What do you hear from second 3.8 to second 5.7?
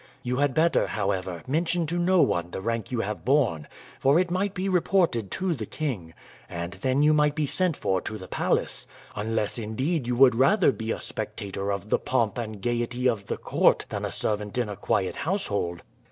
for it might be reported to the